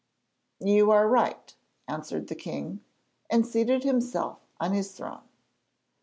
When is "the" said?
2.25-2.33